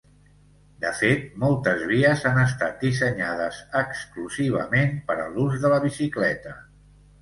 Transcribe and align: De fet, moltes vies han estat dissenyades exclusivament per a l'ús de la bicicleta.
De 0.85 0.93
fet, 1.01 1.27
moltes 1.43 1.83
vies 1.91 2.25
han 2.31 2.41
estat 2.45 2.81
dissenyades 2.87 3.63
exclusivament 3.85 5.01
per 5.13 5.23
a 5.29 5.33
l'ús 5.39 5.65
de 5.65 5.77
la 5.77 5.83
bicicleta. 5.91 6.61